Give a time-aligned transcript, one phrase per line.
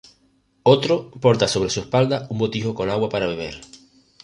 [0.63, 3.61] Otro porta sobre su espalda un botijo con agua para beber.